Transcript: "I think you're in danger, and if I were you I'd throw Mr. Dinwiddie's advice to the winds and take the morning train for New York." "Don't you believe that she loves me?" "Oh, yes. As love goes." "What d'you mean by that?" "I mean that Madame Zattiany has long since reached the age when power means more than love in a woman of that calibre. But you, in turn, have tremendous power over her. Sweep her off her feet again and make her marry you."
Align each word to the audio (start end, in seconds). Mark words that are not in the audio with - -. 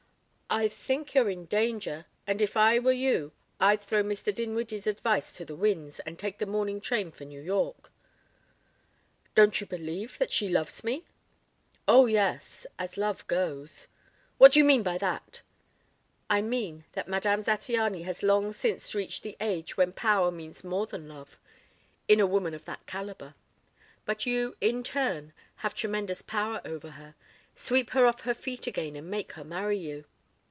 "I 0.53 0.67
think 0.67 1.13
you're 1.15 1.29
in 1.29 1.45
danger, 1.45 2.07
and 2.27 2.41
if 2.41 2.57
I 2.57 2.77
were 2.77 2.91
you 2.91 3.31
I'd 3.61 3.79
throw 3.79 4.03
Mr. 4.03 4.35
Dinwiddie's 4.35 4.85
advice 4.85 5.31
to 5.37 5.45
the 5.45 5.55
winds 5.55 6.01
and 6.01 6.19
take 6.19 6.39
the 6.39 6.45
morning 6.45 6.81
train 6.81 7.09
for 7.09 7.23
New 7.23 7.39
York." 7.39 7.89
"Don't 9.33 9.61
you 9.61 9.65
believe 9.65 10.17
that 10.17 10.29
she 10.33 10.49
loves 10.49 10.83
me?" 10.83 11.05
"Oh, 11.87 12.05
yes. 12.05 12.67
As 12.77 12.97
love 12.97 13.25
goes." 13.27 13.87
"What 14.39 14.51
d'you 14.51 14.65
mean 14.65 14.83
by 14.83 14.97
that?" 14.97 15.39
"I 16.29 16.41
mean 16.41 16.83
that 16.91 17.07
Madame 17.07 17.41
Zattiany 17.43 18.03
has 18.03 18.21
long 18.21 18.51
since 18.51 18.93
reached 18.93 19.23
the 19.23 19.37
age 19.39 19.77
when 19.77 19.93
power 19.93 20.31
means 20.31 20.65
more 20.65 20.85
than 20.85 21.07
love 21.07 21.39
in 22.09 22.19
a 22.19 22.27
woman 22.27 22.53
of 22.53 22.65
that 22.65 22.85
calibre. 22.85 23.35
But 24.03 24.25
you, 24.25 24.57
in 24.59 24.83
turn, 24.83 25.31
have 25.63 25.73
tremendous 25.73 26.21
power 26.21 26.59
over 26.65 26.89
her. 26.99 27.15
Sweep 27.55 27.91
her 27.91 28.05
off 28.05 28.23
her 28.23 28.33
feet 28.33 28.67
again 28.67 28.97
and 28.97 29.09
make 29.09 29.31
her 29.39 29.45
marry 29.45 29.77
you." 29.77 30.03